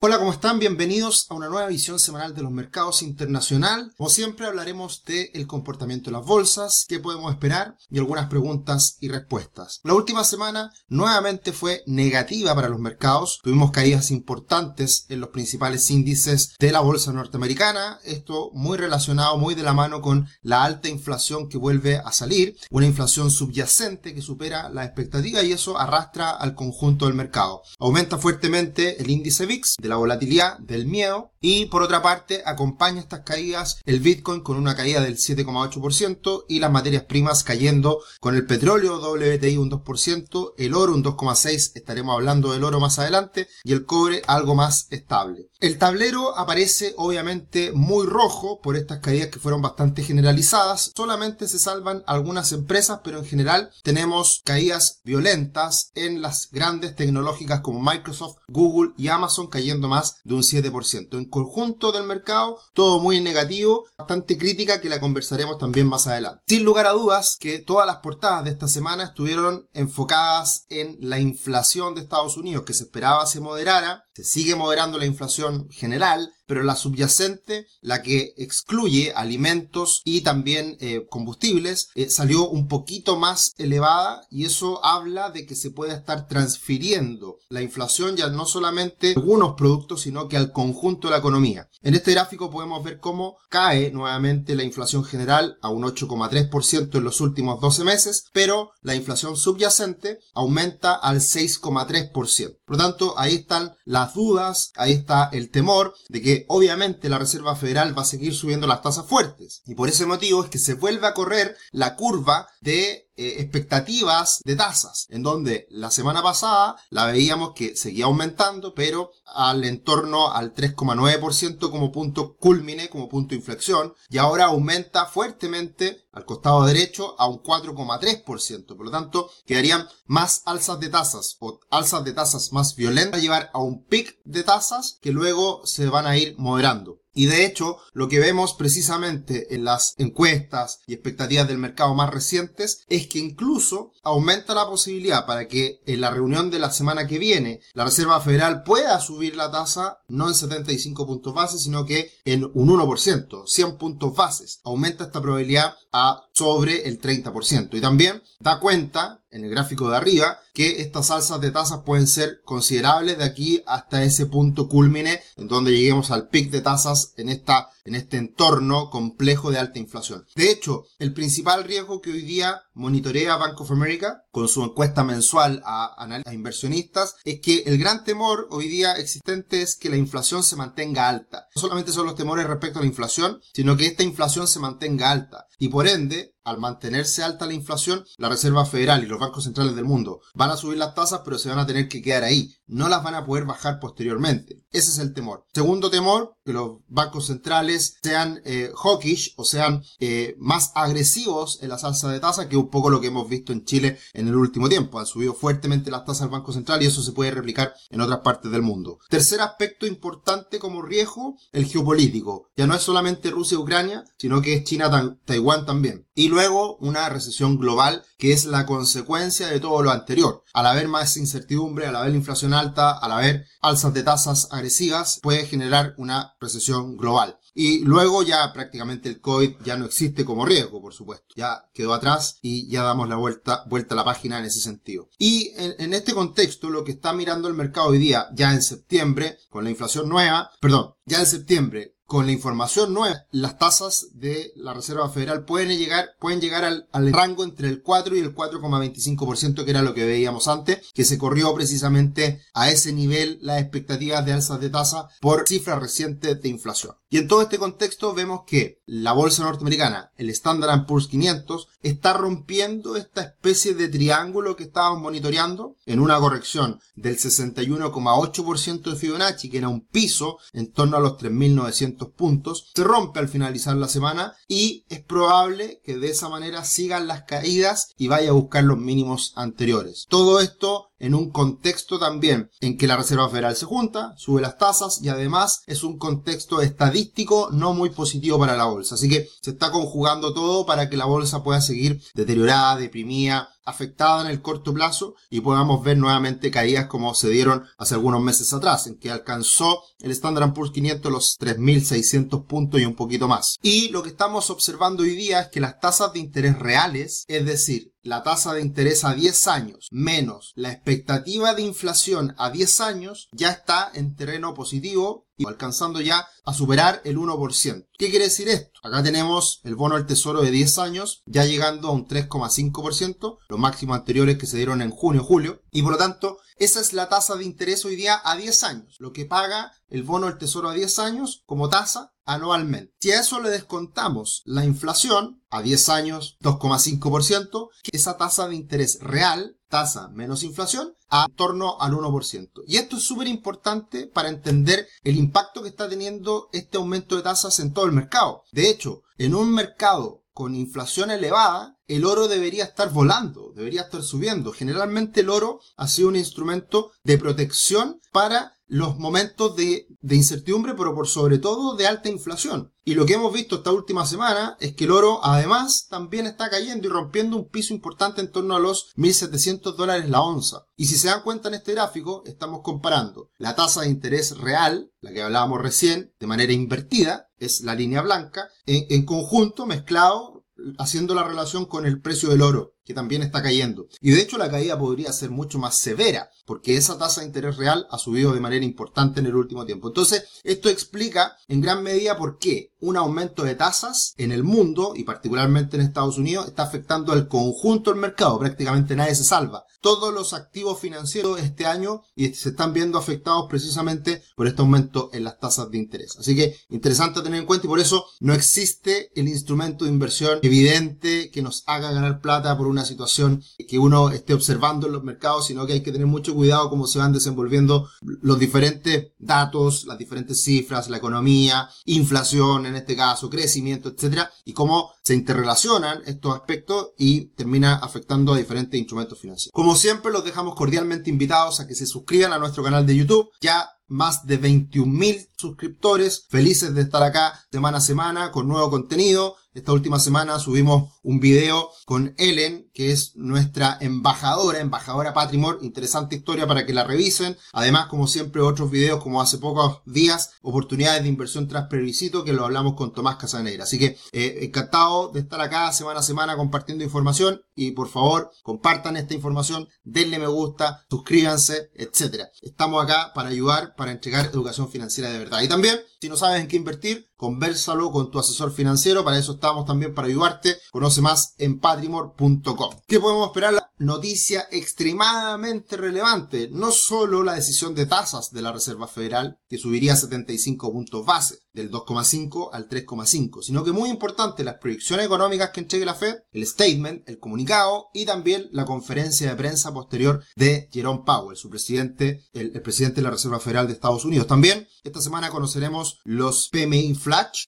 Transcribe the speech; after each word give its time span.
Hola, 0.00 0.20
¿cómo 0.20 0.30
están? 0.30 0.60
Bienvenidos 0.60 1.26
a 1.28 1.34
una 1.34 1.48
nueva 1.48 1.66
visión 1.66 1.98
semanal 1.98 2.32
de 2.32 2.42
los 2.42 2.52
mercados 2.52 3.02
internacional. 3.02 3.92
Como 3.96 4.08
siempre 4.08 4.46
hablaremos 4.46 5.02
del 5.02 5.28
el 5.34 5.48
comportamiento 5.48 6.08
de 6.08 6.16
las 6.16 6.24
bolsas, 6.24 6.84
qué 6.86 7.00
podemos 7.00 7.32
esperar 7.32 7.76
y 7.90 7.98
algunas 7.98 8.28
preguntas 8.28 8.96
y 9.00 9.08
respuestas. 9.08 9.80
La 9.82 9.94
última 9.94 10.22
semana 10.22 10.72
nuevamente 10.86 11.52
fue 11.52 11.82
negativa 11.86 12.54
para 12.54 12.68
los 12.68 12.78
mercados. 12.78 13.40
Tuvimos 13.42 13.72
caídas 13.72 14.12
importantes 14.12 15.04
en 15.08 15.18
los 15.18 15.30
principales 15.30 15.90
índices 15.90 16.54
de 16.60 16.70
la 16.70 16.78
bolsa 16.78 17.12
norteamericana. 17.12 17.98
Esto 18.04 18.52
muy 18.54 18.78
relacionado, 18.78 19.36
muy 19.36 19.56
de 19.56 19.64
la 19.64 19.72
mano 19.72 20.00
con 20.00 20.28
la 20.42 20.62
alta 20.62 20.88
inflación 20.88 21.48
que 21.48 21.58
vuelve 21.58 21.96
a 21.96 22.12
salir. 22.12 22.56
Una 22.70 22.86
inflación 22.86 23.32
subyacente 23.32 24.14
que 24.14 24.22
supera 24.22 24.68
la 24.68 24.84
expectativa 24.84 25.42
y 25.42 25.50
eso 25.50 25.76
arrastra 25.76 26.30
al 26.30 26.54
conjunto 26.54 27.06
del 27.06 27.16
mercado. 27.16 27.62
Aumenta 27.80 28.16
fuertemente 28.16 29.02
el 29.02 29.10
índice 29.10 29.44
VIX 29.44 29.74
la 29.88 29.96
volatilidad, 29.96 30.58
del 30.58 30.86
miedo 30.86 31.32
y 31.40 31.66
por 31.66 31.82
otra 31.82 32.02
parte 32.02 32.42
acompaña 32.44 33.00
estas 33.00 33.20
caídas 33.20 33.80
el 33.84 34.00
Bitcoin 34.00 34.40
con 34.40 34.56
una 34.56 34.74
caída 34.74 35.00
del 35.00 35.16
7,8% 35.16 36.44
y 36.48 36.58
las 36.58 36.72
materias 36.72 37.04
primas 37.04 37.44
cayendo 37.44 38.00
con 38.20 38.34
el 38.34 38.46
petróleo 38.46 38.98
WTI 38.98 39.56
un 39.56 39.70
2%, 39.70 40.54
el 40.58 40.74
oro 40.74 40.94
un 40.94 41.04
2,6%, 41.04 41.72
estaremos 41.74 42.14
hablando 42.14 42.52
del 42.52 42.64
oro 42.64 42.80
más 42.80 42.98
adelante 42.98 43.48
y 43.62 43.72
el 43.72 43.84
cobre 43.84 44.22
algo 44.26 44.54
más 44.54 44.88
estable. 44.90 45.48
El 45.60 45.78
tablero 45.78 46.36
aparece 46.36 46.94
obviamente 46.96 47.72
muy 47.72 48.06
rojo 48.06 48.60
por 48.60 48.76
estas 48.76 48.98
caídas 48.98 49.28
que 49.28 49.40
fueron 49.40 49.62
bastante 49.62 50.02
generalizadas, 50.02 50.92
solamente 50.96 51.48
se 51.48 51.58
salvan 51.58 52.02
algunas 52.06 52.52
empresas 52.52 53.00
pero 53.02 53.18
en 53.18 53.24
general 53.24 53.70
tenemos 53.82 54.42
caídas 54.44 55.00
violentas 55.04 55.90
en 55.94 56.20
las 56.20 56.48
grandes 56.50 56.96
tecnológicas 56.96 57.60
como 57.60 57.80
Microsoft, 57.80 58.38
Google 58.48 58.92
y 58.96 59.08
Amazon 59.08 59.48
cayendo 59.48 59.77
más 59.86 60.16
de 60.24 60.34
un 60.34 60.42
7%. 60.42 61.16
En 61.16 61.26
conjunto 61.26 61.92
del 61.92 62.04
mercado, 62.04 62.58
todo 62.72 62.98
muy 62.98 63.20
negativo, 63.20 63.86
bastante 63.96 64.36
crítica 64.36 64.80
que 64.80 64.88
la 64.88 64.98
conversaremos 64.98 65.58
también 65.58 65.86
más 65.86 66.06
adelante. 66.06 66.42
Sin 66.48 66.64
lugar 66.64 66.86
a 66.86 66.92
dudas 66.92 67.36
que 67.38 67.58
todas 67.58 67.86
las 67.86 67.98
portadas 67.98 68.44
de 68.44 68.50
esta 68.50 68.66
semana 68.66 69.04
estuvieron 69.04 69.68
enfocadas 69.74 70.64
en 70.68 70.96
la 71.00 71.20
inflación 71.20 71.94
de 71.94 72.00
Estados 72.00 72.36
Unidos, 72.36 72.64
que 72.64 72.74
se 72.74 72.84
esperaba 72.84 73.26
se 73.26 73.40
moderara, 73.40 74.04
se 74.18 74.24
sigue 74.24 74.56
moderando 74.56 74.98
la 74.98 75.06
inflación 75.06 75.68
general, 75.70 76.32
pero 76.48 76.64
la 76.64 76.74
subyacente, 76.74 77.66
la 77.82 78.02
que 78.02 78.34
excluye 78.36 79.12
alimentos 79.14 80.02
y 80.04 80.22
también 80.22 80.76
eh, 80.80 81.06
combustibles, 81.08 81.90
eh, 81.94 82.10
salió 82.10 82.48
un 82.48 82.66
poquito 82.66 83.16
más 83.16 83.52
elevada 83.58 84.26
y 84.28 84.44
eso 84.44 84.84
habla 84.84 85.30
de 85.30 85.46
que 85.46 85.54
se 85.54 85.70
puede 85.70 85.94
estar 85.94 86.26
transfiriendo 86.26 87.36
la 87.48 87.62
inflación 87.62 88.16
ya 88.16 88.28
no 88.28 88.44
solamente 88.44 89.10
a 89.10 89.20
algunos 89.20 89.54
productos, 89.54 90.00
sino 90.00 90.26
que 90.26 90.36
al 90.36 90.50
conjunto 90.50 91.06
de 91.06 91.12
la 91.12 91.18
economía. 91.18 91.68
En 91.82 91.94
este 91.94 92.10
gráfico 92.10 92.50
podemos 92.50 92.82
ver 92.82 92.98
cómo 92.98 93.36
cae 93.50 93.92
nuevamente 93.92 94.56
la 94.56 94.64
inflación 94.64 95.04
general 95.04 95.58
a 95.62 95.68
un 95.68 95.84
8,3% 95.84 96.96
en 96.96 97.04
los 97.04 97.20
últimos 97.20 97.60
12 97.60 97.84
meses, 97.84 98.24
pero 98.32 98.72
la 98.82 98.96
inflación 98.96 99.36
subyacente 99.36 100.18
aumenta 100.34 100.94
al 100.94 101.18
6,3%. 101.20 102.58
Por 102.64 102.76
lo 102.76 102.82
tanto, 102.82 103.18
ahí 103.18 103.36
están 103.36 103.76
las 103.84 104.07
dudas, 104.14 104.72
ahí 104.76 104.92
está 104.92 105.28
el 105.32 105.50
temor 105.50 105.94
de 106.08 106.22
que 106.22 106.44
obviamente 106.48 107.08
la 107.08 107.18
Reserva 107.18 107.56
Federal 107.56 107.96
va 107.96 108.02
a 108.02 108.06
seguir 108.06 108.34
subiendo 108.34 108.66
las 108.66 108.82
tasas 108.82 109.06
fuertes. 109.06 109.62
Y 109.66 109.74
por 109.74 109.88
ese 109.88 110.06
motivo 110.06 110.44
es 110.44 110.50
que 110.50 110.58
se 110.58 110.74
vuelve 110.74 111.06
a 111.06 111.14
correr 111.14 111.56
la 111.72 111.96
curva 111.96 112.48
de 112.60 113.07
eh, 113.18 113.40
expectativas 113.40 114.40
de 114.44 114.54
tasas, 114.54 115.06
en 115.10 115.24
donde 115.24 115.66
la 115.70 115.90
semana 115.90 116.22
pasada 116.22 116.76
la 116.90 117.06
veíamos 117.06 117.52
que 117.52 117.76
seguía 117.76 118.04
aumentando, 118.04 118.74
pero 118.74 119.10
al 119.26 119.64
entorno 119.64 120.30
al 120.30 120.54
3,9% 120.54 121.70
como 121.70 121.90
punto 121.90 122.36
culmine, 122.36 122.88
como 122.88 123.08
punto 123.08 123.30
de 123.30 123.36
inflexión, 123.36 123.92
y 124.08 124.18
ahora 124.18 124.44
aumenta 124.44 125.06
fuertemente 125.06 126.06
al 126.12 126.24
costado 126.26 126.64
derecho 126.64 127.14
a 127.18 127.28
un 127.28 127.42
4,3%. 127.42 128.76
Por 128.76 128.84
lo 128.86 128.90
tanto, 128.92 129.30
quedarían 129.46 129.88
más 130.06 130.42
alzas 130.44 130.78
de 130.78 130.88
tasas 130.88 131.36
o 131.40 131.58
alzas 131.70 132.04
de 132.04 132.12
tasas 132.12 132.52
más 132.52 132.76
violentas 132.76 133.18
a 133.18 133.22
llevar 133.22 133.50
a 133.52 133.58
un 133.58 133.84
pic 133.84 134.20
de 134.24 134.44
tasas 134.44 134.98
que 135.00 135.10
luego 135.10 135.66
se 135.66 135.88
van 135.88 136.06
a 136.06 136.16
ir 136.16 136.36
moderando. 136.38 137.00
Y 137.18 137.26
de 137.26 137.44
hecho, 137.44 137.78
lo 137.94 138.08
que 138.08 138.20
vemos 138.20 138.54
precisamente 138.54 139.52
en 139.52 139.64
las 139.64 139.94
encuestas 139.98 140.82
y 140.86 140.94
expectativas 140.94 141.48
del 141.48 141.58
mercado 141.58 141.92
más 141.92 142.10
recientes 142.10 142.84
es 142.88 143.08
que 143.08 143.18
incluso 143.18 143.90
aumenta 144.04 144.54
la 144.54 144.68
posibilidad 144.68 145.26
para 145.26 145.48
que 145.48 145.80
en 145.84 146.00
la 146.00 146.12
reunión 146.12 146.48
de 146.48 146.60
la 146.60 146.70
semana 146.70 147.08
que 147.08 147.18
viene 147.18 147.58
la 147.74 147.82
Reserva 147.82 148.20
Federal 148.20 148.62
pueda 148.62 149.00
subir 149.00 149.34
la 149.34 149.50
tasa 149.50 149.98
no 150.06 150.28
en 150.28 150.36
75 150.36 151.08
puntos 151.08 151.34
base, 151.34 151.58
sino 151.58 151.84
que 151.84 152.12
en 152.24 152.44
un 152.44 152.68
1%, 152.68 153.46
100 153.48 153.78
puntos 153.78 154.14
bases. 154.14 154.60
Aumenta 154.62 155.02
esta 155.02 155.20
probabilidad 155.20 155.74
a 155.92 156.27
sobre 156.38 156.86
el 156.88 157.00
30%. 157.00 157.70
Y 157.72 157.80
también 157.80 158.22
da 158.38 158.60
cuenta 158.60 159.20
en 159.32 159.44
el 159.44 159.50
gráfico 159.50 159.90
de 159.90 159.96
arriba 159.96 160.38
que 160.54 160.80
estas 160.80 161.10
alzas 161.10 161.40
de 161.40 161.50
tasas 161.50 161.80
pueden 161.84 162.06
ser 162.06 162.42
considerables 162.44 163.18
de 163.18 163.24
aquí 163.24 163.62
hasta 163.66 164.04
ese 164.04 164.26
punto 164.26 164.68
culmine 164.68 165.20
en 165.36 165.48
donde 165.48 165.72
lleguemos 165.72 166.12
al 166.12 166.28
pic 166.28 166.50
de 166.50 166.60
tasas 166.60 167.12
en 167.16 167.28
esta 167.28 167.70
en 167.88 167.94
este 167.94 168.18
entorno 168.18 168.90
complejo 168.90 169.50
de 169.50 169.58
alta 169.58 169.78
inflación. 169.78 170.24
De 170.36 170.50
hecho, 170.50 170.84
el 170.98 171.12
principal 171.12 171.64
riesgo 171.64 172.00
que 172.00 172.12
hoy 172.12 172.22
día 172.22 172.62
monitorea 172.74 173.36
Bank 173.36 173.60
of 173.60 173.70
America 173.70 174.22
con 174.30 174.48
su 174.48 174.62
encuesta 174.62 175.02
mensual 175.04 175.62
a, 175.64 175.94
a 175.98 176.34
inversionistas 176.34 177.16
es 177.24 177.40
que 177.40 177.64
el 177.66 177.78
gran 177.78 178.04
temor 178.04 178.46
hoy 178.50 178.68
día 178.68 178.92
existente 178.92 179.62
es 179.62 179.76
que 179.76 179.90
la 179.90 179.96
inflación 179.96 180.42
se 180.42 180.56
mantenga 180.56 181.08
alta. 181.08 181.48
No 181.54 181.60
solamente 181.60 181.92
son 181.92 182.06
los 182.06 182.14
temores 182.14 182.46
respecto 182.46 182.78
a 182.78 182.82
la 182.82 182.88
inflación, 182.88 183.40
sino 183.52 183.76
que 183.76 183.86
esta 183.86 184.02
inflación 184.02 184.46
se 184.46 184.60
mantenga 184.60 185.10
alta. 185.10 185.46
Y 185.58 185.68
por 185.68 185.88
ende, 185.88 186.34
al 186.48 186.58
mantenerse 186.58 187.22
alta 187.22 187.46
la 187.46 187.54
inflación, 187.54 188.04
la 188.16 188.28
Reserva 188.28 188.64
Federal 188.64 189.02
y 189.04 189.06
los 189.06 189.20
bancos 189.20 189.44
centrales 189.44 189.76
del 189.76 189.84
mundo 189.84 190.20
van 190.34 190.50
a 190.50 190.56
subir 190.56 190.78
las 190.78 190.94
tasas, 190.94 191.22
pero 191.24 191.38
se 191.38 191.48
van 191.48 191.58
a 191.58 191.66
tener 191.66 191.88
que 191.88 192.02
quedar 192.02 192.24
ahí. 192.24 192.54
No 192.66 192.88
las 192.88 193.02
van 193.02 193.14
a 193.14 193.24
poder 193.24 193.44
bajar 193.44 193.78
posteriormente. 193.80 194.62
Ese 194.70 194.90
es 194.90 194.98
el 194.98 195.14
temor. 195.14 195.44
Segundo 195.54 195.90
temor, 195.90 196.34
que 196.44 196.52
los 196.52 196.78
bancos 196.88 197.26
centrales 197.26 197.96
sean 198.02 198.40
eh, 198.44 198.70
hawkish 198.74 199.34
o 199.36 199.44
sean 199.44 199.82
eh, 200.00 200.34
más 200.38 200.72
agresivos 200.74 201.58
en 201.62 201.70
la 201.70 201.78
salsa 201.78 202.10
de 202.10 202.20
tasa, 202.20 202.48
que 202.48 202.56
es 202.56 202.62
un 202.62 202.70
poco 202.70 202.90
lo 202.90 203.00
que 203.00 203.08
hemos 203.08 203.28
visto 203.28 203.52
en 203.52 203.64
Chile 203.64 203.98
en 204.12 204.28
el 204.28 204.36
último 204.36 204.68
tiempo. 204.68 204.98
Han 204.98 205.06
subido 205.06 205.34
fuertemente 205.34 205.90
las 205.90 206.04
tasas 206.04 206.22
del 206.22 206.30
Banco 206.30 206.52
Central 206.52 206.82
y 206.82 206.86
eso 206.86 207.02
se 207.02 207.12
puede 207.12 207.30
replicar 207.30 207.74
en 207.90 208.00
otras 208.00 208.20
partes 208.20 208.50
del 208.50 208.62
mundo. 208.62 208.98
Tercer 209.08 209.40
aspecto 209.40 209.86
importante 209.86 210.58
como 210.58 210.82
riesgo, 210.82 211.36
el 211.52 211.66
geopolítico. 211.66 212.50
Ya 212.56 212.66
no 212.66 212.74
es 212.74 212.82
solamente 212.82 213.30
Rusia 213.30 213.56
y 213.56 213.58
Ucrania, 213.58 214.04
sino 214.18 214.40
que 214.40 214.54
es 214.54 214.64
China, 214.64 215.18
Taiwán 215.24 215.66
también. 215.66 216.06
Y 216.14 216.28
luego 216.28 216.37
una 216.78 217.08
recesión 217.08 217.58
global 217.58 218.04
que 218.16 218.32
es 218.32 218.44
la 218.44 218.66
consecuencia 218.66 219.48
de 219.48 219.60
todo 219.60 219.82
lo 219.82 219.90
anterior. 219.90 220.44
Al 220.52 220.66
haber 220.66 220.88
más 220.88 221.16
incertidumbre, 221.16 221.86
al 221.86 221.96
haber 221.96 222.10
la 222.10 222.16
inflación 222.16 222.54
alta, 222.54 222.98
al 222.98 223.12
haber 223.12 223.46
alzas 223.60 223.92
de 223.94 224.02
tasas 224.02 224.48
agresivas, 224.50 225.18
puede 225.22 225.46
generar 225.46 225.94
una 225.96 226.34
recesión 226.40 226.96
global. 226.96 227.38
Y 227.54 227.84
luego 227.84 228.22
ya 228.22 228.52
prácticamente 228.52 229.08
el 229.08 229.20
COVID 229.20 229.56
ya 229.64 229.76
no 229.76 229.86
existe 229.86 230.24
como 230.24 230.46
riesgo, 230.46 230.80
por 230.80 230.94
supuesto. 230.94 231.34
Ya 231.36 231.68
quedó 231.74 231.92
atrás 231.92 232.38
y 232.40 232.68
ya 232.68 232.84
damos 232.84 233.08
la 233.08 233.16
vuelta, 233.16 233.64
vuelta 233.66 233.94
a 233.94 233.96
la 233.96 234.04
página 234.04 234.38
en 234.38 234.44
ese 234.44 234.60
sentido. 234.60 235.08
Y 235.18 235.52
en, 235.56 235.74
en 235.78 235.92
este 235.92 236.14
contexto, 236.14 236.70
lo 236.70 236.84
que 236.84 236.92
está 236.92 237.12
mirando 237.12 237.48
el 237.48 237.54
mercado 237.54 237.88
hoy 237.88 237.98
día, 237.98 238.28
ya 238.32 238.52
en 238.52 238.62
septiembre, 238.62 239.38
con 239.50 239.64
la 239.64 239.70
inflación 239.70 240.08
nueva, 240.08 240.52
perdón, 240.60 240.94
ya 241.04 241.18
en 241.18 241.26
septiembre, 241.26 241.97
con 242.08 242.24
la 242.24 242.32
información 242.32 242.94
nueva, 242.94 243.26
las 243.32 243.58
tasas 243.58 244.08
de 244.14 244.50
la 244.56 244.72
Reserva 244.72 245.10
Federal 245.10 245.44
pueden 245.44 245.68
llegar, 245.76 246.16
pueden 246.18 246.40
llegar 246.40 246.64
al, 246.64 246.88
al 246.90 247.12
rango 247.12 247.44
entre 247.44 247.68
el 247.68 247.82
4 247.82 248.16
y 248.16 248.20
el 248.20 248.34
4,25%, 248.34 249.62
que 249.62 249.70
era 249.70 249.82
lo 249.82 249.92
que 249.92 250.06
veíamos 250.06 250.48
antes, 250.48 250.90
que 250.94 251.04
se 251.04 251.18
corrió 251.18 251.54
precisamente 251.54 252.40
a 252.54 252.70
ese 252.70 252.94
nivel 252.94 253.38
las 253.42 253.60
expectativas 253.60 254.24
de 254.24 254.32
alzas 254.32 254.58
de 254.58 254.70
tasa 254.70 255.10
por 255.20 255.46
cifras 255.46 255.82
recientes 255.82 256.40
de 256.40 256.48
inflación. 256.48 256.96
Y 257.10 257.18
en 257.18 257.28
todo 257.28 257.42
este 257.42 257.58
contexto 257.58 258.14
vemos 258.14 258.42
que 258.46 258.80
la 258.86 259.12
bolsa 259.12 259.42
norteamericana, 259.42 260.10
el 260.16 260.30
Standard 260.30 260.86
Poor's 260.86 261.08
500, 261.08 261.68
está 261.82 262.14
rompiendo 262.14 262.96
esta 262.96 263.22
especie 263.22 263.74
de 263.74 263.88
triángulo 263.88 264.56
que 264.56 264.64
estábamos 264.64 265.02
monitoreando 265.02 265.76
en 265.84 266.00
una 266.00 266.18
corrección 266.18 266.80
del 266.96 267.18
61,8% 267.18 268.90
de 268.90 268.96
Fibonacci, 268.96 269.50
que 269.50 269.58
era 269.58 269.68
un 269.68 269.86
piso 269.86 270.38
en 270.52 270.72
torno 270.72 270.96
a 270.96 271.00
los 271.00 271.18
3.900 271.18 271.97
puntos, 272.06 272.70
se 272.74 272.84
rompe 272.84 273.18
al 273.18 273.28
finalizar 273.28 273.76
la 273.76 273.88
semana 273.88 274.34
y 274.46 274.84
es 274.88 275.00
probable 275.00 275.80
que 275.84 275.96
de 275.96 276.10
esa 276.10 276.28
manera 276.28 276.64
sigan 276.64 277.06
las 277.06 277.24
caídas 277.24 277.92
y 277.96 278.08
vaya 278.08 278.30
a 278.30 278.34
buscar 278.34 278.64
los 278.64 278.78
mínimos 278.78 279.32
anteriores. 279.36 280.06
Todo 280.08 280.40
esto 280.40 280.87
en 280.98 281.14
un 281.14 281.30
contexto 281.30 281.98
también 281.98 282.50
en 282.60 282.76
que 282.76 282.86
la 282.86 282.96
Reserva 282.96 283.28
Federal 283.28 283.56
se 283.56 283.66
junta, 283.66 284.14
sube 284.16 284.40
las 284.40 284.58
tasas 284.58 285.00
y 285.02 285.08
además 285.08 285.62
es 285.66 285.82
un 285.82 285.98
contexto 285.98 286.60
estadístico 286.60 287.50
no 287.52 287.74
muy 287.74 287.90
positivo 287.90 288.38
para 288.38 288.56
la 288.56 288.64
bolsa. 288.64 288.94
Así 288.94 289.08
que 289.08 289.28
se 289.42 289.50
está 289.50 289.70
conjugando 289.70 290.34
todo 290.34 290.66
para 290.66 290.88
que 290.88 290.96
la 290.96 291.04
bolsa 291.04 291.42
pueda 291.42 291.60
seguir 291.60 292.00
deteriorada, 292.14 292.76
deprimida, 292.76 293.48
afectada 293.68 294.22
en 294.22 294.28
el 294.28 294.40
corto 294.40 294.72
plazo 294.72 295.14
y 295.28 295.42
podamos 295.42 295.84
ver 295.84 295.98
nuevamente 295.98 296.50
caídas 296.50 296.86
como 296.86 297.14
se 297.14 297.28
dieron 297.28 297.64
hace 297.76 297.94
algunos 297.94 298.22
meses 298.22 298.52
atrás, 298.54 298.86
en 298.86 298.98
que 298.98 299.10
alcanzó 299.10 299.82
el 300.00 300.10
Standard 300.10 300.54
Poor's 300.54 300.72
500 300.72 301.12
los 301.12 301.36
3.600 301.38 302.46
puntos 302.46 302.80
y 302.80 302.86
un 302.86 302.94
poquito 302.94 303.28
más. 303.28 303.56
Y 303.60 303.90
lo 303.90 304.02
que 304.02 304.08
estamos 304.08 304.48
observando 304.48 305.02
hoy 305.02 305.14
día 305.14 305.40
es 305.40 305.48
que 305.48 305.60
las 305.60 305.78
tasas 305.80 306.14
de 306.14 306.20
interés 306.20 306.58
reales, 306.58 307.24
es 307.28 307.44
decir, 307.44 307.92
la 308.08 308.22
tasa 308.22 308.54
de 308.54 308.62
interés 308.62 309.04
a 309.04 309.14
10 309.14 309.46
años 309.48 309.88
menos 309.90 310.52
la 310.56 310.72
expectativa 310.72 311.54
de 311.54 311.62
inflación 311.62 312.34
a 312.38 312.50
10 312.50 312.80
años 312.80 313.28
ya 313.32 313.50
está 313.50 313.90
en 313.94 314.16
terreno 314.16 314.54
positivo 314.54 315.27
y 315.38 315.46
alcanzando 315.46 316.00
ya 316.00 316.26
a 316.44 316.52
superar 316.52 317.00
el 317.04 317.16
1%. 317.16 317.86
¿Qué 317.96 318.10
quiere 318.10 318.26
decir 318.26 318.48
esto? 318.48 318.80
Acá 318.82 319.02
tenemos 319.02 319.60
el 319.64 319.76
bono 319.76 319.94
del 319.94 320.06
tesoro 320.06 320.42
de 320.42 320.50
10 320.50 320.78
años 320.78 321.22
ya 321.26 321.44
llegando 321.44 321.88
a 321.88 321.92
un 321.92 322.06
3,5%, 322.06 323.38
los 323.48 323.58
máximos 323.58 323.96
anteriores 323.96 324.36
que 324.36 324.46
se 324.46 324.56
dieron 324.56 324.82
en 324.82 324.90
junio, 324.90 325.24
julio, 325.24 325.62
y 325.70 325.82
por 325.82 325.92
lo 325.92 325.98
tanto 325.98 326.38
esa 326.56 326.80
es 326.80 326.92
la 326.92 327.08
tasa 327.08 327.36
de 327.36 327.44
interés 327.44 327.84
hoy 327.84 327.94
día 327.94 328.20
a 328.24 328.36
10 328.36 328.64
años, 328.64 328.96
lo 328.98 329.12
que 329.12 329.26
paga 329.26 329.72
el 329.88 330.02
bono 330.02 330.26
del 330.26 330.38
tesoro 330.38 330.68
a 330.68 330.74
10 330.74 330.98
años 330.98 331.44
como 331.46 331.68
tasa 331.68 332.12
anualmente. 332.24 332.94
Si 333.00 333.12
a 333.12 333.20
eso 333.20 333.40
le 333.40 333.50
descontamos 333.50 334.42
la 334.44 334.64
inflación 334.64 335.42
a 335.50 335.62
10 335.62 335.88
años 335.88 336.36
2,5%, 336.42 337.68
esa 337.92 338.16
tasa 338.16 338.48
de 338.48 338.56
interés 338.56 338.98
real, 339.00 339.57
tasa 339.68 340.08
menos 340.08 340.42
inflación, 340.42 340.94
a 341.08 341.26
torno 341.34 341.78
al 341.80 341.92
1%. 341.92 342.62
Y 342.66 342.76
esto 342.76 342.96
es 342.96 343.02
súper 343.02 343.28
importante 343.28 344.06
para 344.06 344.28
entender 344.28 344.86
el 345.02 345.16
impacto 345.16 345.62
que 345.62 345.68
está 345.68 345.88
teniendo 345.88 346.48
este 346.52 346.78
aumento 346.78 347.16
de 347.16 347.22
tasas 347.22 347.60
en 347.60 347.72
todo 347.72 347.86
el 347.86 347.92
mercado. 347.92 348.42
De 348.52 348.68
hecho, 348.68 349.02
en 349.16 349.34
un 349.34 349.52
mercado 349.52 350.24
con 350.32 350.54
inflación 350.54 351.10
elevada, 351.10 351.77
el 351.88 352.04
oro 352.04 352.28
debería 352.28 352.64
estar 352.64 352.92
volando, 352.92 353.52
debería 353.54 353.82
estar 353.82 354.02
subiendo. 354.02 354.52
Generalmente 354.52 355.22
el 355.22 355.30
oro 355.30 355.60
ha 355.76 355.88
sido 355.88 356.08
un 356.08 356.16
instrumento 356.16 356.92
de 357.02 357.18
protección 357.18 358.00
para 358.12 358.54
los 358.68 358.98
momentos 358.98 359.56
de, 359.56 359.86
incertidumbre, 360.02 360.74
pero 360.74 360.94
por 360.94 361.08
sobre 361.08 361.38
todo 361.38 361.74
de 361.74 361.86
alta 361.86 362.10
inflación. 362.10 362.72
Y 362.84 362.94
lo 362.94 363.06
que 363.06 363.14
hemos 363.14 363.32
visto 363.32 363.56
esta 363.56 363.72
última 363.72 364.06
semana 364.06 364.56
es 364.60 364.74
que 364.74 364.84
el 364.84 364.90
oro 364.90 365.20
además 365.24 365.86
también 365.88 366.26
está 366.26 366.50
cayendo 366.50 366.86
y 366.86 366.90
rompiendo 366.90 367.36
un 367.36 367.48
piso 367.48 367.72
importante 367.72 368.20
en 368.20 368.30
torno 368.30 368.54
a 368.54 368.60
los 368.60 368.94
1.700 368.96 369.74
dólares 369.74 370.08
la 370.10 370.20
onza. 370.20 370.64
Y 370.76 370.86
si 370.86 370.96
se 370.96 371.08
dan 371.08 371.22
cuenta 371.22 371.48
en 371.48 371.54
este 371.54 371.72
gráfico, 371.72 372.22
estamos 372.26 372.60
comparando 372.62 373.30
la 373.38 373.54
tasa 373.54 373.82
de 373.82 373.88
interés 373.88 374.36
real, 374.36 374.90
la 375.00 375.12
que 375.12 375.22
hablábamos 375.22 375.62
recién, 375.62 376.12
de 376.20 376.26
manera 376.26 376.52
invertida, 376.52 377.28
es 377.38 377.62
la 377.62 377.74
línea 377.74 378.02
blanca, 378.02 378.48
en, 378.66 378.84
en 378.90 379.04
conjunto 379.06 379.64
mezclado 379.64 380.37
haciendo 380.78 381.14
la 381.14 381.24
relación 381.24 381.66
con 381.66 381.86
el 381.86 382.00
precio 382.00 382.28
del 382.28 382.42
oro, 382.42 382.74
que 382.84 382.94
también 382.94 383.22
está 383.22 383.42
cayendo. 383.42 383.88
Y 384.00 384.10
de 384.10 384.20
hecho 384.20 384.38
la 384.38 384.50
caída 384.50 384.78
podría 384.78 385.12
ser 385.12 385.30
mucho 385.30 385.58
más 385.58 385.78
severa, 385.78 386.30
porque 386.46 386.76
esa 386.76 386.98
tasa 386.98 387.20
de 387.20 387.26
interés 387.26 387.56
real 387.56 387.86
ha 387.90 387.98
subido 387.98 388.32
de 388.32 388.40
manera 388.40 388.64
importante 388.64 389.20
en 389.20 389.26
el 389.26 389.36
último 389.36 389.66
tiempo. 389.66 389.88
Entonces, 389.88 390.24
esto 390.42 390.68
explica 390.68 391.36
en 391.48 391.60
gran 391.60 391.82
medida 391.82 392.16
por 392.16 392.38
qué 392.38 392.72
un 392.80 392.96
aumento 392.96 393.42
de 393.42 393.54
tasas 393.54 394.14
en 394.18 394.32
el 394.32 394.44
mundo, 394.44 394.92
y 394.94 395.04
particularmente 395.04 395.76
en 395.76 395.82
Estados 395.82 396.18
Unidos, 396.18 396.46
está 396.48 396.62
afectando 396.62 397.12
al 397.12 397.28
conjunto 397.28 397.90
del 397.90 398.00
mercado. 398.00 398.38
Prácticamente 398.38 398.96
nadie 398.96 399.14
se 399.14 399.24
salva. 399.24 399.64
Todos 399.80 400.12
los 400.12 400.32
activos 400.32 400.80
financieros 400.80 401.40
este 401.40 401.66
año 401.66 402.02
y 402.16 402.34
se 402.34 402.50
están 402.50 402.72
viendo 402.72 402.98
afectados 402.98 403.46
precisamente 403.48 404.22
por 404.34 404.48
este 404.48 404.60
aumento 404.60 405.10
en 405.12 405.22
las 405.22 405.38
tasas 405.38 405.70
de 405.70 405.78
interés. 405.78 406.16
Así 406.18 406.34
que 406.34 406.56
interesante 406.68 407.22
tener 407.22 407.40
en 407.40 407.46
cuenta 407.46 407.66
y 407.66 407.68
por 407.68 407.78
eso 407.78 408.04
no 408.18 408.34
existe 408.34 409.10
el 409.14 409.28
instrumento 409.28 409.84
de 409.84 409.92
inversión 409.92 410.40
evidente 410.42 411.30
que 411.30 411.42
nos 411.42 411.62
haga 411.66 411.92
ganar 411.92 412.20
plata 412.20 412.58
por 412.58 412.66
una 412.66 412.84
situación 412.84 413.42
que 413.68 413.78
uno 413.78 414.10
esté 414.10 414.34
observando 414.34 414.88
en 414.88 414.94
los 414.94 415.04
mercados, 415.04 415.46
sino 415.46 415.64
que 415.64 415.74
hay 415.74 415.82
que 415.82 415.92
tener 415.92 416.08
mucho 416.08 416.34
cuidado 416.34 416.70
cómo 416.70 416.88
se 416.88 416.98
van 416.98 417.12
desenvolviendo 417.12 417.88
los 418.02 418.38
diferentes 418.38 419.12
datos, 419.18 419.84
las 419.86 419.98
diferentes 419.98 420.42
cifras, 420.42 420.90
la 420.90 420.96
economía, 420.96 421.68
inflación 421.84 422.66
en 422.68 422.76
este 422.76 422.96
caso, 422.96 423.28
crecimiento, 423.28 423.88
etcétera, 423.88 424.30
y 424.44 424.52
cómo 424.52 424.92
se 425.02 425.14
interrelacionan 425.14 426.02
estos 426.06 426.34
aspectos 426.34 426.90
y 426.96 427.26
termina 427.34 427.76
afectando 427.76 428.32
a 428.34 428.38
diferentes 428.38 428.78
instrumentos 428.78 429.18
financieros. 429.18 429.52
Como 429.52 429.74
siempre, 429.74 430.12
los 430.12 430.24
dejamos 430.24 430.54
cordialmente 430.54 431.10
invitados 431.10 431.60
a 431.60 431.66
que 431.66 431.74
se 431.74 431.86
suscriban 431.86 432.32
a 432.32 432.38
nuestro 432.38 432.62
canal 432.62 432.86
de 432.86 432.96
YouTube. 432.96 433.30
Ya 433.40 433.68
más 433.88 434.26
de 434.26 434.40
21.000 434.40 435.30
suscriptores, 435.36 436.26
felices 436.28 436.74
de 436.74 436.82
estar 436.82 437.02
acá 437.02 437.40
semana 437.50 437.78
a 437.78 437.80
semana 437.80 438.30
con 438.30 438.46
nuevo 438.46 438.70
contenido. 438.70 439.36
Esta 439.58 439.72
última 439.72 439.98
semana 439.98 440.38
subimos 440.38 440.92
un 441.02 441.18
video 441.18 441.70
con 441.84 442.14
Ellen, 442.16 442.70
que 442.72 442.92
es 442.92 443.16
nuestra 443.16 443.76
embajadora, 443.80 444.60
embajadora 444.60 445.12
Patrimor. 445.12 445.58
Interesante 445.62 446.14
historia 446.14 446.46
para 446.46 446.64
que 446.64 446.72
la 446.72 446.84
revisen. 446.84 447.36
Además, 447.52 447.88
como 447.88 448.06
siempre, 448.06 448.40
otros 448.40 448.70
videos 448.70 449.02
como 449.02 449.20
hace 449.20 449.38
pocos 449.38 449.80
días, 449.84 450.30
oportunidades 450.42 451.02
de 451.02 451.08
inversión 451.08 451.48
tras 451.48 451.66
previsito, 451.66 452.22
que 452.22 452.32
lo 452.32 452.44
hablamos 452.44 452.74
con 452.74 452.92
Tomás 452.92 453.16
Casanegra. 453.16 453.64
Así 453.64 453.80
que 453.80 453.98
eh, 454.12 454.38
encantado 454.42 455.08
de 455.08 455.20
estar 455.20 455.40
acá 455.40 455.72
semana 455.72 455.98
a 455.98 456.04
semana 456.04 456.36
compartiendo 456.36 456.84
información 456.84 457.42
y 457.56 457.72
por 457.72 457.88
favor 457.88 458.30
compartan 458.44 458.96
esta 458.96 459.14
información, 459.14 459.68
denle 459.82 460.20
me 460.20 460.28
gusta, 460.28 460.86
suscríbanse, 460.88 461.72
etcétera. 461.74 462.30
Estamos 462.42 462.84
acá 462.84 463.10
para 463.12 463.30
ayudar, 463.30 463.74
para 463.74 463.90
entregar 463.90 464.26
educación 464.26 464.70
financiera 464.70 465.10
de 465.10 465.18
verdad. 465.18 465.42
Y 465.42 465.48
también, 465.48 465.80
si 466.00 466.08
no 466.08 466.16
sabes 466.16 466.40
en 466.40 466.46
qué 466.46 466.56
invertir, 466.56 467.07
conversalo 467.18 467.90
con 467.90 468.10
tu 468.10 468.18
asesor 468.18 468.52
financiero, 468.52 469.04
para 469.04 469.18
eso 469.18 469.32
estamos 469.32 469.66
también 469.66 469.92
para 469.92 470.06
ayudarte. 470.06 470.56
Conoce 470.70 471.02
más 471.02 471.34
en 471.36 471.58
patrimor.com. 471.58 472.76
¿Qué 472.86 473.00
podemos 473.00 473.26
esperar? 473.26 473.52
La 473.54 473.70
noticia 473.78 474.46
extremadamente 474.50 475.76
relevante, 475.76 476.48
no 476.52 476.70
solo 476.70 477.24
la 477.24 477.34
decisión 477.34 477.74
de 477.74 477.86
tasas 477.86 478.30
de 478.30 478.40
la 478.40 478.52
Reserva 478.52 478.86
Federal, 478.86 479.38
que 479.48 479.58
subiría 479.58 479.96
75 479.96 480.72
puntos 480.72 481.04
base, 481.04 481.40
del 481.58 481.70
2,5 481.70 482.50
al 482.52 482.68
3,5, 482.68 483.42
sino 483.42 483.64
que 483.64 483.72
muy 483.72 483.90
importante 483.90 484.44
las 484.44 484.58
proyecciones 484.58 485.06
económicas 485.06 485.50
que 485.50 485.60
entregue 485.60 485.84
la 485.84 485.94
Fed, 485.94 486.14
el 486.32 486.46
statement, 486.46 487.08
el 487.08 487.18
comunicado 487.18 487.88
y 487.92 488.06
también 488.06 488.48
la 488.52 488.64
conferencia 488.64 489.28
de 489.28 489.36
prensa 489.36 489.74
posterior 489.74 490.22
de 490.36 490.68
Jerome 490.72 491.02
Powell, 491.04 491.36
su 491.36 491.50
presidente, 491.50 492.22
el, 492.32 492.52
presidente 492.62 492.96
de 492.96 493.02
la 493.02 493.10
Reserva 493.10 493.40
Federal 493.40 493.66
de 493.66 493.72
Estados 493.72 494.04
Unidos. 494.04 494.26
También 494.28 494.68
esta 494.84 495.00
semana 495.00 495.30
conoceremos 495.30 495.98
los 496.04 496.48
PMI 496.48 496.86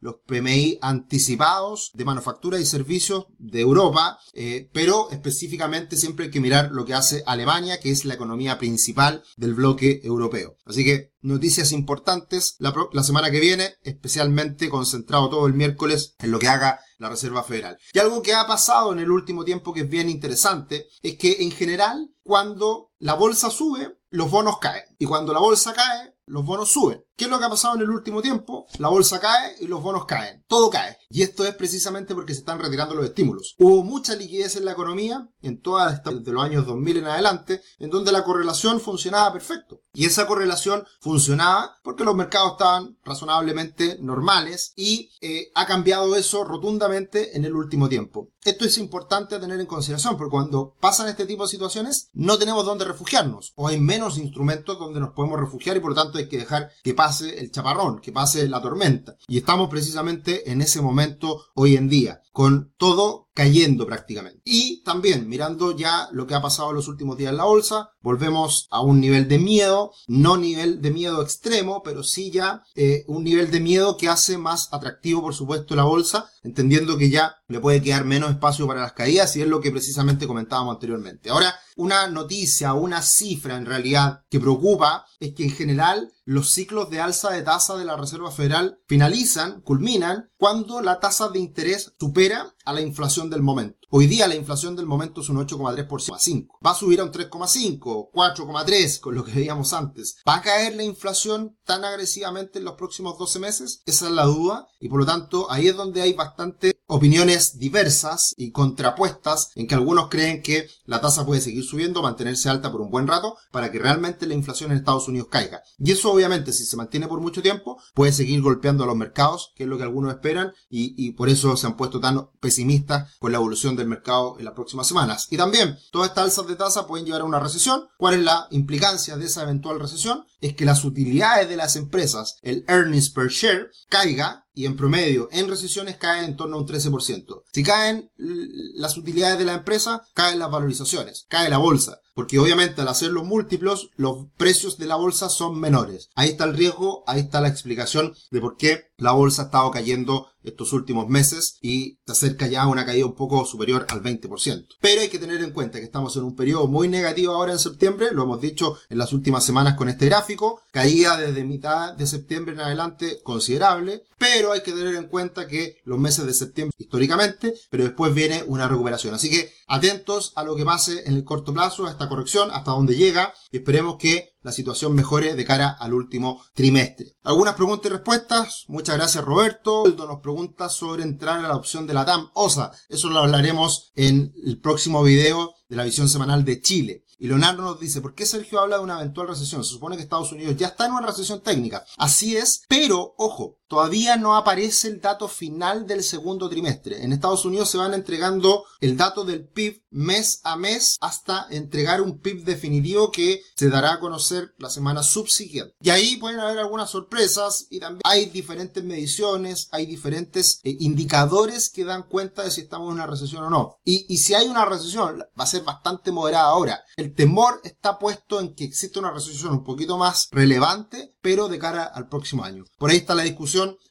los 0.00 0.16
PMI 0.26 0.78
anticipados 0.82 1.90
de 1.94 2.04
manufactura 2.04 2.58
y 2.58 2.64
servicios 2.64 3.26
de 3.38 3.60
Europa, 3.60 4.18
eh, 4.32 4.68
pero 4.72 5.10
específicamente 5.10 5.96
siempre 5.96 6.26
hay 6.26 6.30
que 6.30 6.40
mirar 6.40 6.70
lo 6.72 6.84
que 6.84 6.94
hace 6.94 7.22
Alemania, 7.26 7.80
que 7.80 7.90
es 7.90 8.04
la 8.04 8.14
economía 8.14 8.58
principal 8.58 9.22
del 9.36 9.54
bloque 9.54 10.00
europeo. 10.04 10.56
Así 10.64 10.84
que 10.84 11.12
noticias 11.22 11.72
importantes 11.72 12.56
la, 12.58 12.74
la 12.92 13.02
semana 13.02 13.30
que 13.30 13.40
viene, 13.40 13.74
especialmente 13.82 14.68
concentrado 14.68 15.28
todo 15.28 15.46
el 15.46 15.54
miércoles 15.54 16.14
en 16.18 16.30
lo 16.30 16.38
que 16.38 16.48
haga 16.48 16.80
la 16.98 17.08
Reserva 17.08 17.42
Federal. 17.42 17.78
Y 17.92 17.98
algo 17.98 18.22
que 18.22 18.34
ha 18.34 18.46
pasado 18.46 18.92
en 18.92 18.98
el 18.98 19.10
último 19.10 19.44
tiempo 19.44 19.72
que 19.72 19.80
es 19.80 19.88
bien 19.88 20.08
interesante 20.10 20.86
es 21.02 21.16
que 21.16 21.38
en 21.40 21.50
general 21.50 22.10
cuando 22.22 22.92
la 22.98 23.14
bolsa 23.14 23.50
sube, 23.50 23.98
los 24.10 24.30
bonos 24.30 24.58
caen. 24.58 24.84
Y 24.98 25.06
cuando 25.06 25.32
la 25.32 25.40
bolsa 25.40 25.72
cae, 25.72 26.14
los 26.30 26.44
bonos 26.44 26.70
suben. 26.70 27.04
¿Qué 27.16 27.26
es 27.26 27.30
lo 27.30 27.38
que 27.38 27.44
ha 27.44 27.50
pasado 27.50 27.74
en 27.74 27.82
el 27.82 27.90
último 27.90 28.22
tiempo? 28.22 28.66
La 28.78 28.88
bolsa 28.88 29.20
cae 29.20 29.56
y 29.60 29.66
los 29.66 29.82
bonos 29.82 30.06
caen. 30.06 30.42
Todo 30.48 30.70
cae. 30.70 30.96
Y 31.10 31.22
esto 31.22 31.44
es 31.44 31.54
precisamente 31.54 32.14
porque 32.14 32.32
se 32.32 32.40
están 32.40 32.58
retirando 32.58 32.94
los 32.94 33.04
estímulos. 33.04 33.56
Hubo 33.58 33.84
mucha 33.84 34.14
liquidez 34.14 34.56
en 34.56 34.64
la 34.64 34.72
economía, 34.72 35.28
en 35.42 35.60
todas 35.60 35.92
estas, 35.92 36.20
desde 36.20 36.32
los 36.32 36.42
años 36.42 36.64
2000 36.66 36.96
en 36.96 37.06
adelante, 37.06 37.60
en 37.78 37.90
donde 37.90 38.12
la 38.12 38.24
correlación 38.24 38.80
funcionaba 38.80 39.32
perfecto. 39.32 39.82
Y 39.92 40.06
esa 40.06 40.26
correlación 40.26 40.86
funcionaba 41.00 41.76
porque 41.82 42.04
los 42.04 42.14
mercados 42.14 42.52
estaban 42.52 42.96
razonablemente 43.04 43.98
normales 44.00 44.72
y 44.76 45.10
eh, 45.20 45.50
ha 45.54 45.66
cambiado 45.66 46.14
eso 46.16 46.44
rotundamente 46.44 47.36
en 47.36 47.44
el 47.44 47.54
último 47.54 47.88
tiempo. 47.88 48.28
Esto 48.44 48.64
es 48.64 48.78
importante 48.78 49.38
tener 49.38 49.60
en 49.60 49.66
consideración 49.66 50.16
porque 50.16 50.30
cuando 50.30 50.74
pasan 50.80 51.08
este 51.08 51.26
tipo 51.26 51.42
de 51.42 51.50
situaciones 51.50 52.08
no 52.14 52.38
tenemos 52.38 52.64
dónde 52.64 52.86
refugiarnos 52.86 53.52
o 53.56 53.68
hay 53.68 53.78
menos 53.78 54.16
instrumentos 54.16 54.78
donde 54.78 55.00
nos 55.00 55.12
podemos 55.12 55.38
refugiar 55.38 55.76
y 55.76 55.80
por 55.80 55.90
lo 55.90 56.02
tanto 56.02 56.18
hay 56.20 56.28
que 56.28 56.38
dejar 56.38 56.70
que 56.82 56.94
pase 56.94 57.38
el 57.38 57.50
chaparrón, 57.50 58.00
que 58.00 58.12
pase 58.12 58.48
la 58.48 58.60
tormenta. 58.60 59.16
Y 59.28 59.38
estamos 59.38 59.68
precisamente 59.68 60.50
en 60.50 60.60
ese 60.62 60.80
momento 60.80 61.44
hoy 61.54 61.76
en 61.76 61.88
día. 61.88 62.22
Con 62.32 62.72
todo 62.76 63.28
cayendo 63.34 63.86
prácticamente. 63.86 64.40
Y 64.44 64.82
también 64.82 65.28
mirando 65.28 65.74
ya 65.76 66.08
lo 66.12 66.26
que 66.26 66.34
ha 66.34 66.42
pasado 66.42 66.70
en 66.70 66.76
los 66.76 66.88
últimos 66.88 67.16
días 67.16 67.30
en 67.30 67.38
la 67.38 67.44
bolsa, 67.44 67.90
volvemos 68.00 68.66
a 68.70 68.82
un 68.82 69.00
nivel 69.00 69.28
de 69.28 69.38
miedo, 69.38 69.92
no 70.08 70.36
nivel 70.36 70.82
de 70.82 70.90
miedo 70.90 71.22
extremo, 71.22 71.82
pero 71.82 72.02
sí 72.02 72.30
ya 72.30 72.62
eh, 72.74 73.04
un 73.06 73.24
nivel 73.24 73.50
de 73.50 73.60
miedo 73.60 73.96
que 73.96 74.08
hace 74.08 74.36
más 74.36 74.68
atractivo, 74.72 75.22
por 75.22 75.34
supuesto, 75.34 75.74
la 75.74 75.84
bolsa, 75.84 76.30
entendiendo 76.42 76.98
que 76.98 77.08
ya 77.10 77.36
le 77.48 77.60
puede 77.60 77.82
quedar 77.82 78.04
menos 78.04 78.30
espacio 78.30 78.66
para 78.66 78.82
las 78.82 78.92
caídas 78.92 79.34
y 79.36 79.42
es 79.42 79.48
lo 79.48 79.60
que 79.60 79.70
precisamente 79.70 80.26
comentábamos 80.26 80.74
anteriormente. 80.74 81.30
Ahora, 81.30 81.54
una 81.76 82.08
noticia, 82.08 82.74
una 82.74 83.00
cifra 83.00 83.56
en 83.56 83.64
realidad 83.64 84.22
que 84.28 84.40
preocupa 84.40 85.06
es 85.18 85.34
que 85.34 85.44
en 85.44 85.50
general 85.50 86.12
los 86.24 86.50
ciclos 86.50 86.90
de 86.90 87.00
alza 87.00 87.30
de 87.30 87.42
tasa 87.42 87.76
de 87.76 87.84
la 87.84 87.96
Reserva 87.96 88.30
Federal 88.30 88.78
finalizan, 88.86 89.62
culminan, 89.62 90.30
cuando 90.36 90.80
la 90.80 91.00
tasa 91.00 91.28
de 91.28 91.38
interés 91.38 91.92
supera 91.98 92.19
a 92.20 92.72
la 92.74 92.82
inflación 92.82 93.30
del 93.30 93.40
momento. 93.40 93.78
Hoy 93.88 94.06
día 94.06 94.28
la 94.28 94.34
inflación 94.34 94.76
del 94.76 94.84
momento 94.84 95.22
es 95.22 95.30
un 95.30 95.38
8,3%. 95.38 96.48
Va 96.64 96.72
a 96.72 96.74
subir 96.74 97.00
a 97.00 97.04
un 97.04 97.10
3,5, 97.10 98.10
4,3 98.12 99.00
con 99.00 99.14
lo 99.14 99.24
que 99.24 99.32
veíamos 99.32 99.72
antes. 99.72 100.16
¿Va 100.28 100.36
a 100.36 100.42
caer 100.42 100.76
la 100.76 100.82
inflación 100.82 101.56
tan 101.64 101.82
agresivamente 101.82 102.58
en 102.58 102.66
los 102.66 102.74
próximos 102.74 103.18
12 103.18 103.38
meses? 103.38 103.82
Esa 103.86 104.06
es 104.06 104.12
la 104.12 104.24
duda 104.24 104.68
y 104.80 104.90
por 104.90 105.00
lo 105.00 105.06
tanto 105.06 105.50
ahí 105.50 105.68
es 105.68 105.76
donde 105.76 106.02
hay 106.02 106.12
bastante 106.12 106.79
opiniones 106.90 107.58
diversas 107.58 108.34
y 108.36 108.50
contrapuestas 108.50 109.50
en 109.54 109.66
que 109.66 109.74
algunos 109.74 110.08
creen 110.08 110.42
que 110.42 110.68
la 110.84 111.00
tasa 111.00 111.24
puede 111.24 111.40
seguir 111.40 111.64
subiendo, 111.64 112.02
mantenerse 112.02 112.48
alta 112.48 112.72
por 112.72 112.80
un 112.80 112.90
buen 112.90 113.06
rato 113.06 113.36
para 113.52 113.70
que 113.70 113.78
realmente 113.78 114.26
la 114.26 114.34
inflación 114.34 114.72
en 114.72 114.78
Estados 114.78 115.06
Unidos 115.06 115.28
caiga. 115.30 115.62
Y 115.78 115.92
eso 115.92 116.12
obviamente 116.12 116.52
si 116.52 116.64
se 116.64 116.76
mantiene 116.76 117.06
por 117.06 117.20
mucho 117.20 117.42
tiempo 117.42 117.80
puede 117.94 118.12
seguir 118.12 118.42
golpeando 118.42 118.84
a 118.84 118.86
los 118.86 118.96
mercados, 118.96 119.52
que 119.54 119.62
es 119.62 119.68
lo 119.68 119.76
que 119.76 119.84
algunos 119.84 120.12
esperan 120.12 120.52
y, 120.68 121.10
por 121.12 121.28
eso 121.28 121.56
se 121.56 121.66
han 121.66 121.76
puesto 121.76 122.00
tan 122.00 122.28
pesimistas 122.40 123.16
con 123.18 123.32
la 123.32 123.38
evolución 123.38 123.76
del 123.76 123.88
mercado 123.88 124.36
en 124.38 124.44
las 124.44 124.54
próximas 124.54 124.86
semanas. 124.86 125.28
Y 125.30 125.36
también 125.36 125.78
todas 125.90 126.08
estas 126.08 126.24
alzas 126.24 126.46
de 126.46 126.56
tasa 126.56 126.86
pueden 126.86 127.06
llevar 127.06 127.20
a 127.22 127.24
una 127.24 127.40
recesión. 127.40 127.88
¿Cuál 127.98 128.14
es 128.14 128.20
la 128.20 128.46
implicancia 128.50 129.16
de 129.16 129.26
esa 129.26 129.42
eventual 129.42 129.80
recesión? 129.80 130.24
Es 130.40 130.54
que 130.54 130.64
las 130.64 130.84
utilidades 130.84 131.48
de 131.48 131.56
las 131.56 131.76
empresas, 131.76 132.38
el 132.42 132.64
earnings 132.68 133.10
per 133.10 133.28
share, 133.28 133.70
caiga 133.88 134.46
y 134.52 134.66
en 134.66 134.76
promedio 134.76 135.28
en 135.32 135.48
recesiones 135.48 135.96
cae 135.96 136.24
en 136.24 136.36
torno 136.36 136.56
a 136.56 136.60
un 136.60 136.66
13%. 136.66 137.42
Si 137.52 137.62
caen 137.62 138.10
las 138.16 138.96
utilidades 138.96 139.38
de 139.38 139.44
la 139.44 139.54
empresa, 139.54 140.02
caen 140.14 140.38
las 140.38 140.50
valorizaciones, 140.50 141.26
cae 141.28 141.48
la 141.48 141.58
bolsa. 141.58 142.00
Porque 142.14 142.38
obviamente 142.38 142.80
al 142.80 142.88
hacer 142.88 143.10
los 143.10 143.24
múltiplos, 143.24 143.90
los 143.96 144.26
precios 144.36 144.78
de 144.78 144.86
la 144.86 144.96
bolsa 144.96 145.28
son 145.28 145.58
menores. 145.58 146.10
Ahí 146.14 146.30
está 146.30 146.44
el 146.44 146.56
riesgo, 146.56 147.04
ahí 147.06 147.20
está 147.20 147.40
la 147.40 147.48
explicación 147.48 148.14
de 148.30 148.40
por 148.40 148.56
qué 148.56 148.90
la 148.96 149.12
bolsa 149.12 149.42
ha 149.42 149.44
estado 149.46 149.70
cayendo 149.70 150.28
estos 150.42 150.72
últimos 150.72 151.08
meses 151.08 151.58
y 151.60 151.98
se 152.06 152.12
acerca 152.12 152.46
ya 152.46 152.62
a 152.62 152.68
una 152.68 152.86
caída 152.86 153.06
un 153.06 153.14
poco 153.14 153.44
superior 153.44 153.86
al 153.88 154.02
20%. 154.02 154.66
Pero 154.80 155.00
hay 155.00 155.08
que 155.08 155.18
tener 155.18 155.42
en 155.42 155.52
cuenta 155.52 155.78
que 155.78 155.84
estamos 155.84 156.16
en 156.16 156.24
un 156.24 156.36
periodo 156.36 156.66
muy 156.66 156.88
negativo 156.88 157.34
ahora 157.34 157.52
en 157.52 157.58
septiembre, 157.58 158.08
lo 158.12 158.24
hemos 158.24 158.40
dicho 158.40 158.78
en 158.88 158.98
las 158.98 159.12
últimas 159.12 159.44
semanas 159.44 159.74
con 159.74 159.88
este 159.88 160.06
gráfico, 160.06 160.62
caída 160.70 161.16
desde 161.16 161.44
mitad 161.44 161.94
de 161.94 162.06
septiembre 162.06 162.54
en 162.54 162.60
adelante 162.60 163.20
considerable, 163.22 164.04
pero 164.18 164.52
hay 164.52 164.62
que 164.62 164.72
tener 164.72 164.94
en 164.94 165.08
cuenta 165.08 165.46
que 165.46 165.78
los 165.84 165.98
meses 165.98 166.26
de 166.26 166.34
septiembre 166.34 166.74
históricamente, 166.78 167.54
pero 167.70 167.84
después 167.84 168.14
viene 168.14 168.44
una 168.46 168.68
recuperación. 168.68 169.14
Así 169.14 169.30
que 169.30 169.52
atentos 169.66 170.32
a 170.36 170.44
lo 170.44 170.56
que 170.56 170.64
pase 170.64 171.04
en 171.06 171.14
el 171.14 171.24
corto 171.24 171.52
plazo, 171.52 171.86
a 171.86 171.90
corrección, 172.10 172.50
hasta 172.52 172.72
dónde 172.72 172.96
llega, 172.96 173.32
y 173.50 173.56
esperemos 173.56 173.96
que 173.96 174.34
la 174.42 174.52
situación 174.52 174.94
mejore 174.94 175.34
de 175.34 175.44
cara 175.46 175.70
al 175.70 175.94
último 175.94 176.42
trimestre. 176.52 177.16
Algunas 177.22 177.54
preguntas 177.54 177.90
y 177.90 177.94
respuestas. 177.94 178.64
Muchas 178.68 178.96
gracias 178.96 179.24
Roberto. 179.24 179.86
Aldo 179.86 180.06
nos 180.06 180.20
pregunta 180.20 180.68
sobre 180.68 181.02
entrar 181.02 181.42
a 181.42 181.48
la 181.48 181.56
opción 181.56 181.86
de 181.86 181.94
la 181.94 182.04
TAM 182.04 182.30
OSA. 182.34 182.72
Eso 182.90 183.08
lo 183.08 183.20
hablaremos 183.20 183.90
en 183.94 184.34
el 184.44 184.60
próximo 184.60 185.02
video 185.02 185.54
de 185.68 185.76
la 185.76 185.84
visión 185.84 186.08
semanal 186.08 186.44
de 186.44 186.60
Chile. 186.60 187.04
Y 187.18 187.28
Leonardo 187.28 187.62
nos 187.62 187.78
dice, 187.78 188.00
¿por 188.00 188.14
qué 188.14 188.24
Sergio 188.24 188.60
habla 188.60 188.78
de 188.78 188.82
una 188.82 188.98
eventual 188.98 189.28
recesión? 189.28 189.62
Se 189.62 189.72
supone 189.72 189.96
que 189.96 190.02
Estados 190.02 190.32
Unidos 190.32 190.56
ya 190.56 190.68
está 190.68 190.86
en 190.86 190.92
una 190.92 191.06
recesión 191.06 191.42
técnica. 191.42 191.84
Así 191.98 192.34
es, 192.34 192.62
pero, 192.66 193.14
ojo, 193.18 193.58
todavía 193.70 194.16
no 194.16 194.34
aparece 194.34 194.88
el 194.88 195.00
dato 195.00 195.28
final 195.28 195.86
del 195.86 196.02
segundo 196.02 196.50
trimestre. 196.50 197.04
En 197.04 197.12
Estados 197.12 197.44
Unidos 197.44 197.70
se 197.70 197.78
van 197.78 197.94
entregando 197.94 198.64
el 198.80 198.96
dato 198.96 199.24
del 199.24 199.46
PIB 199.46 199.84
mes 199.90 200.40
a 200.42 200.56
mes 200.56 200.96
hasta 201.00 201.46
entregar 201.50 202.00
un 202.00 202.18
PIB 202.18 202.44
definitivo 202.44 203.12
que 203.12 203.42
se 203.54 203.68
dará 203.68 203.94
a 203.94 204.00
conocer 204.00 204.54
la 204.58 204.70
semana 204.70 205.04
subsiguiente. 205.04 205.74
Y 205.80 205.90
ahí 205.90 206.16
pueden 206.16 206.40
haber 206.40 206.58
algunas 206.58 206.90
sorpresas 206.90 207.68
y 207.70 207.78
también 207.78 208.00
hay 208.02 208.26
diferentes 208.26 208.82
mediciones, 208.82 209.68
hay 209.70 209.86
diferentes 209.86 210.60
eh, 210.64 210.76
indicadores 210.80 211.70
que 211.70 211.84
dan 211.84 212.02
cuenta 212.02 212.42
de 212.42 212.50
si 212.50 212.62
estamos 212.62 212.88
en 212.88 212.94
una 212.94 213.06
recesión 213.06 213.44
o 213.44 213.50
no. 213.50 213.76
Y, 213.84 214.16
si 214.18 214.34
hay 214.34 214.48
una 214.48 214.64
recesión, 214.64 215.20
va 215.38 215.44
a 215.44 215.46
ser 215.46 215.62
bastante 215.62 216.10
moderada 216.10 216.48
ahora. 216.48 216.82
El 216.96 217.14
temor 217.14 217.60
está 217.62 217.98
puesto 217.98 218.40
en 218.40 218.54
que 218.54 218.64
existe 218.64 218.98
una 218.98 219.12
recesión 219.12 219.52
un 219.52 219.64
poquito 219.64 219.96
más 219.96 220.28
relevante, 220.32 221.14
pero 221.22 221.48
de 221.48 221.58
cara 221.58 221.84
al 221.84 222.08
próximo 222.08 222.44
año. 222.44 222.64
Por 222.78 222.90
ahí 222.90 222.96
está 222.96 223.14
la 223.14 223.22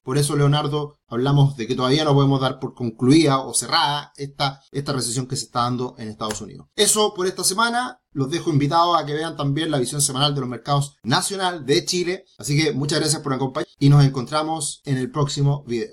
por 0.03 0.17
eso 0.17 0.35
Leonardo 0.35 0.97
hablamos 1.07 1.55
de 1.57 1.67
que 1.67 1.75
todavía 1.75 2.03
no 2.03 2.13
podemos 2.13 2.41
dar 2.41 2.59
por 2.59 2.73
concluida 2.73 3.39
o 3.39 3.53
cerrada 3.53 4.13
esta, 4.15 4.61
esta 4.71 4.93
recesión 4.93 5.27
que 5.27 5.35
se 5.35 5.45
está 5.45 5.61
dando 5.61 5.95
en 5.97 6.09
Estados 6.09 6.41
Unidos. 6.41 6.67
Eso 6.75 7.13
por 7.13 7.27
esta 7.27 7.43
semana. 7.43 8.01
Los 8.11 8.31
dejo 8.31 8.49
invitados 8.49 8.99
a 8.99 9.05
que 9.05 9.13
vean 9.13 9.37
también 9.37 9.69
la 9.69 9.77
visión 9.77 10.01
semanal 10.01 10.33
de 10.33 10.41
los 10.41 10.49
mercados 10.49 10.97
nacional 11.03 11.63
de 11.65 11.85
Chile. 11.85 12.25
Así 12.39 12.57
que 12.57 12.73
muchas 12.73 12.99
gracias 12.99 13.21
por 13.21 13.33
acompañar 13.33 13.67
y 13.77 13.89
nos 13.89 14.03
encontramos 14.03 14.81
en 14.83 14.97
el 14.97 15.11
próximo 15.11 15.63
video. 15.67 15.87